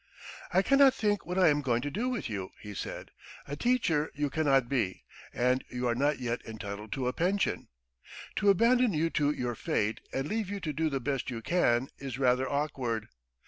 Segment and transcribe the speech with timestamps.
[0.51, 3.11] "I cannot think what I am going to do with you!" he said.
[3.47, 7.67] "A teacher you cannot be, and you are not yet entitled to a pension....
[8.37, 11.87] To abandon you to your fate, and leave you to do the best you can,
[11.99, 13.09] is rather awkward.